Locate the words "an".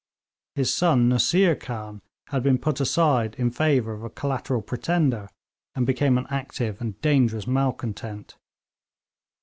6.17-6.25